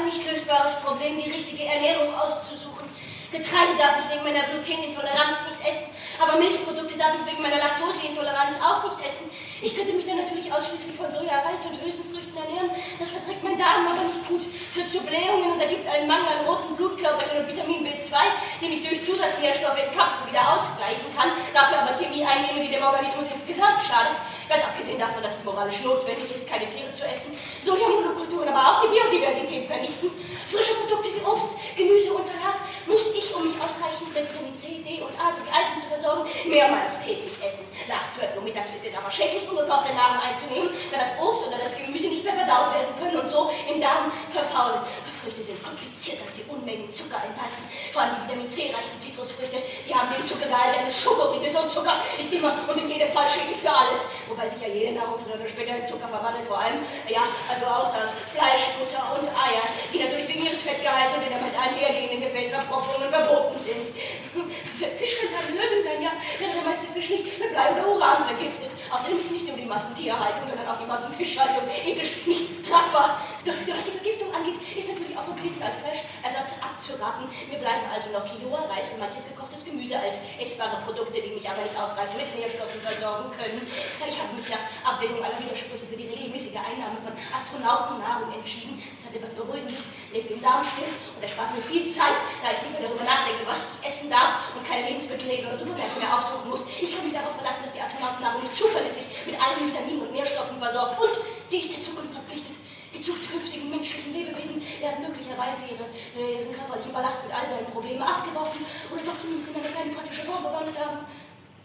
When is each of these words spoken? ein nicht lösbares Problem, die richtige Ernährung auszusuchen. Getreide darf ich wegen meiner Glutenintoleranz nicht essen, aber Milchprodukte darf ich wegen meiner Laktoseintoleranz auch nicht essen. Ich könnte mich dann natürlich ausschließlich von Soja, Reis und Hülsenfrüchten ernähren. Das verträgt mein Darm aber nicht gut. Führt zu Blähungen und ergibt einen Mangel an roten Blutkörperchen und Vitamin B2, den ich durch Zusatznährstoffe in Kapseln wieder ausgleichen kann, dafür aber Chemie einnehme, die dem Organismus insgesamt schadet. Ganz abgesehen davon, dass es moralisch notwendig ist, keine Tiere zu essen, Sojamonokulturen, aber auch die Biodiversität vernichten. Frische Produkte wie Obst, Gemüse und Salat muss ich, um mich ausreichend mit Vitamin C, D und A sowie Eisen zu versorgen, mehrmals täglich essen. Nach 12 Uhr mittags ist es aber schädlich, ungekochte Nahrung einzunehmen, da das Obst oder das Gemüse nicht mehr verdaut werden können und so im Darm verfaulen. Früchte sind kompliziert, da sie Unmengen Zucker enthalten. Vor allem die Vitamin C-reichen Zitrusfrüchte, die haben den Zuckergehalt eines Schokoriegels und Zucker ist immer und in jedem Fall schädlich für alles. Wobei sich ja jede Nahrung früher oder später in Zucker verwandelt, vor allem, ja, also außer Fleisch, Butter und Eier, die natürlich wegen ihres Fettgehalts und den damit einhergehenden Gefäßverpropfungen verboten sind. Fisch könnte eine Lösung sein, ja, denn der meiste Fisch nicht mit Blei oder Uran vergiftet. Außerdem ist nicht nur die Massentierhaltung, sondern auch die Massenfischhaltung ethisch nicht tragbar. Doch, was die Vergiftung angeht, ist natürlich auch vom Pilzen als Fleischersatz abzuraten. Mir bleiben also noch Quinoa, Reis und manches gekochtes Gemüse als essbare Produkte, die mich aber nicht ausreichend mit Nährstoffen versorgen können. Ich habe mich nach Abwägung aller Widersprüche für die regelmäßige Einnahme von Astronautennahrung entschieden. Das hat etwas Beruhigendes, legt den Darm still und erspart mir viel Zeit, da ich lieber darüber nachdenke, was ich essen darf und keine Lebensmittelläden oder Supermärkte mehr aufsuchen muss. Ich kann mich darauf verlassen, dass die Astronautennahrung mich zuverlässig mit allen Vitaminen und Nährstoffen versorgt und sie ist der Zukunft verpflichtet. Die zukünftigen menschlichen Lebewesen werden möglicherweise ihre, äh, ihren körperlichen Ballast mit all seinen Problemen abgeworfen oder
ein 0.00 0.06
nicht 0.06 0.24
lösbares 0.24 0.80
Problem, 0.80 1.20
die 1.20 1.30
richtige 1.30 1.64
Ernährung 1.64 2.08
auszusuchen. 2.14 2.88
Getreide 3.30 3.76
darf 3.78 4.00
ich 4.00 4.10
wegen 4.10 4.24
meiner 4.24 4.42
Glutenintoleranz 4.48 5.46
nicht 5.46 5.62
essen, 5.62 5.94
aber 6.18 6.40
Milchprodukte 6.40 6.98
darf 6.98 7.14
ich 7.14 7.24
wegen 7.30 7.42
meiner 7.42 7.62
Laktoseintoleranz 7.62 8.58
auch 8.58 8.82
nicht 8.82 9.06
essen. 9.06 9.30
Ich 9.62 9.76
könnte 9.76 9.92
mich 9.92 10.06
dann 10.08 10.16
natürlich 10.16 10.50
ausschließlich 10.50 10.96
von 10.96 11.12
Soja, 11.12 11.44
Reis 11.44 11.68
und 11.68 11.76
Hülsenfrüchten 11.78 12.32
ernähren. 12.32 12.72
Das 12.98 13.12
verträgt 13.12 13.44
mein 13.44 13.60
Darm 13.60 13.86
aber 13.86 14.08
nicht 14.08 14.24
gut. 14.26 14.40
Führt 14.42 14.90
zu 14.90 15.04
Blähungen 15.04 15.52
und 15.52 15.60
ergibt 15.60 15.86
einen 15.86 16.08
Mangel 16.08 16.32
an 16.32 16.48
roten 16.48 16.74
Blutkörperchen 16.74 17.44
und 17.44 17.46
Vitamin 17.46 17.84
B2, 17.84 18.16
den 18.64 18.72
ich 18.72 18.82
durch 18.82 19.04
Zusatznährstoffe 19.04 19.78
in 19.78 19.92
Kapseln 19.92 20.32
wieder 20.32 20.42
ausgleichen 20.48 21.06
kann, 21.12 21.30
dafür 21.52 21.84
aber 21.84 21.92
Chemie 21.92 22.24
einnehme, 22.24 22.64
die 22.64 22.72
dem 22.72 22.82
Organismus 22.82 23.28
insgesamt 23.28 23.84
schadet. 23.84 24.16
Ganz 24.48 24.64
abgesehen 24.64 24.98
davon, 24.98 25.22
dass 25.22 25.38
es 25.38 25.44
moralisch 25.44 25.84
notwendig 25.84 26.26
ist, 26.34 26.48
keine 26.48 26.66
Tiere 26.66 26.90
zu 26.90 27.04
essen, 27.04 27.36
Sojamonokulturen, 27.62 27.79
aber 28.50 28.62
auch 28.66 28.82
die 28.82 28.90
Biodiversität 28.90 29.66
vernichten. 29.66 30.10
Frische 30.50 30.74
Produkte 30.74 31.08
wie 31.14 31.22
Obst, 31.22 31.54
Gemüse 31.76 32.12
und 32.12 32.26
Salat 32.26 32.58
muss 32.86 33.14
ich, 33.14 33.30
um 33.34 33.46
mich 33.46 33.54
ausreichend 33.62 34.10
mit 34.10 34.26
Vitamin 34.26 34.56
C, 34.56 34.82
D 34.82 34.98
und 34.98 35.14
A 35.14 35.30
sowie 35.30 35.46
Eisen 35.54 35.78
zu 35.78 35.86
versorgen, 35.86 36.26
mehrmals 36.50 37.06
täglich 37.06 37.38
essen. 37.38 37.70
Nach 37.86 38.10
12 38.10 38.34
Uhr 38.36 38.42
mittags 38.42 38.74
ist 38.74 38.90
es 38.90 38.98
aber 38.98 39.10
schädlich, 39.10 39.46
ungekochte 39.46 39.94
Nahrung 39.94 40.18
einzunehmen, 40.18 40.74
da 40.90 40.98
das 40.98 41.14
Obst 41.22 41.46
oder 41.46 41.58
das 41.62 41.78
Gemüse 41.78 42.10
nicht 42.10 42.26
mehr 42.26 42.34
verdaut 42.34 42.74
werden 42.74 42.94
können 42.98 43.22
und 43.22 43.30
so 43.30 43.54
im 43.70 43.80
Darm 43.80 44.10
verfaulen. 44.34 44.82
Früchte 45.20 45.44
sind 45.44 45.62
kompliziert, 45.62 46.16
da 46.16 46.26
sie 46.32 46.48
Unmengen 46.48 46.88
Zucker 46.88 47.20
enthalten. 47.20 47.60
Vor 47.92 48.02
allem 48.02 48.16
die 48.16 48.24
Vitamin 48.24 48.48
C-reichen 48.48 48.96
Zitrusfrüchte, 48.96 49.60
die 49.84 49.94
haben 49.94 50.08
den 50.08 50.24
Zuckergehalt 50.24 50.80
eines 50.80 50.96
Schokoriegels 50.96 51.56
und 51.60 51.70
Zucker 51.70 52.00
ist 52.16 52.32
immer 52.32 52.56
und 52.66 52.80
in 52.80 52.88
jedem 52.88 53.12
Fall 53.12 53.28
schädlich 53.28 53.60
für 53.60 53.68
alles. 53.68 54.08
Wobei 54.40 54.48
sich 54.48 54.62
ja 54.64 54.72
jede 54.72 54.96
Nahrung 54.96 55.20
früher 55.20 55.36
oder 55.36 55.44
später 55.44 55.76
in 55.76 55.84
Zucker 55.84 56.08
verwandelt, 56.08 56.48
vor 56.48 56.56
allem, 56.56 56.80
ja, 57.04 57.20
also 57.44 57.66
außer 57.68 58.08
Fleisch, 58.08 58.72
Butter 58.80 59.04
und 59.20 59.28
Eier, 59.36 59.68
die 59.92 60.00
natürlich 60.00 60.32
wegen 60.32 60.48
ihres 60.48 60.64
Fettgehalts 60.64 61.12
und 61.12 61.20
den 61.20 61.36
damit 61.36 61.52
einhergehenden 61.52 62.24
Gefäßverpropfungen 62.24 63.12
verboten 63.12 63.60
sind. 63.60 63.92
Fisch 64.96 65.20
könnte 65.20 65.36
eine 65.44 65.60
Lösung 65.60 65.84
sein, 65.84 66.00
ja, 66.00 66.16
denn 66.40 66.56
der 66.56 66.64
meiste 66.64 66.88
Fisch 66.88 67.10
nicht 67.12 67.36
mit 67.36 67.52
Blei 67.52 67.68
oder 67.76 67.84
Uran 67.84 68.24
vergiftet. 68.24 68.72
Außerdem 68.90 69.20
ist 69.20 69.30
nicht 69.30 69.46
nur 69.46 69.56
die 69.56 69.68
Massentierhaltung, 69.68 70.48
sondern 70.48 70.66
auch 70.66 70.80
die 70.80 70.88
Massenfischhaltung 70.88 71.62
ethisch 71.68 72.26
nicht 72.26 72.64
tragbar. 72.66 73.22
Doch, 73.46 73.54
was 73.54 73.86
die 73.86 73.94
Vergiftung 73.94 74.34
angeht, 74.34 74.58
ist 74.74 74.90
natürlich 74.90 75.14
auch 75.14 75.24
vom 75.30 75.38
Pilzen 75.38 75.62
als 75.62 75.78
Fleischersatz 75.78 76.58
abzuraten. 76.58 77.30
Mir 77.46 77.62
bleiben 77.62 77.86
also 77.86 78.10
noch 78.10 78.26
Quinoa, 78.26 78.66
Reis 78.66 78.90
und 78.90 78.98
manches 78.98 79.30
gekochtes 79.30 79.64
Gemüse 79.64 79.94
als 79.94 80.26
essbare 80.42 80.82
Produkte, 80.82 81.22
die 81.22 81.38
mich 81.38 81.46
aber 81.46 81.62
nicht 81.62 81.76
ausreichend 81.78 82.18
mit 82.18 82.34
Nährstoffen 82.34 82.82
versorgen 82.82 83.30
können. 83.30 83.62
Ich 83.62 84.18
habe 84.18 84.29
mich 84.40 84.48
nach 84.48 84.64
Abwägung 84.80 85.20
aller 85.20 85.36
Widersprüche 85.36 85.84
für 85.84 85.96
die 86.00 86.08
regelmäßige 86.08 86.56
Einnahme 86.56 86.96
von 86.96 87.12
Astronautennahrung 87.12 88.32
entschieden. 88.32 88.80
Das 88.96 89.06
hat 89.06 89.14
etwas 89.14 89.36
Beruhigendes, 89.36 89.92
legt 90.12 90.32
den 90.32 90.40
Darm 90.40 90.64
still 90.64 90.88
und 90.88 91.20
erspart 91.20 91.52
mir 91.52 91.60
viel 91.60 91.84
Zeit, 91.84 92.16
da 92.40 92.56
ich 92.56 92.64
lieber 92.64 92.80
darüber 92.80 93.04
nachdenke, 93.04 93.44
was 93.44 93.76
ich 93.76 93.92
essen 93.92 94.08
darf 94.08 94.56
und 94.56 94.64
keine 94.64 94.88
Lebensmittelläden 94.88 95.52
oder 95.52 95.60
Supermärkte 95.60 96.00
mehr 96.00 96.12
aufsuchen 96.16 96.48
muss. 96.48 96.64
Ich 96.80 96.88
kann 96.88 97.04
mich 97.04 97.12
darauf 97.12 97.36
verlassen, 97.36 97.68
dass 97.68 97.76
die 97.76 97.84
Astronautennahrung 97.84 98.40
mich 98.40 98.56
zuverlässig 98.56 99.04
mit 99.28 99.36
allen 99.36 99.60
Vitaminen 99.60 100.02
und 100.08 100.12
Nährstoffen 100.16 100.56
versorgt 100.56 100.96
und 100.96 101.14
sie 101.44 101.60
ist 101.60 101.76
der 101.76 101.84
Zukunft 101.84 102.16
verpflichtet. 102.16 102.56
Die 102.90 103.02
zukünftigen 103.06 103.70
menschlichen 103.70 104.12
Lebewesen 104.12 104.58
werden 104.82 105.06
möglicherweise 105.06 105.70
ihre, 105.70 105.86
äh, 106.18 106.42
ihren 106.42 106.50
körperlichen 106.50 106.92
Ballast 106.92 107.22
mit 107.22 107.30
all 107.30 107.46
seinen 107.46 107.70
Problemen 107.70 108.02
abgeworfen 108.02 108.66
oder 108.90 109.02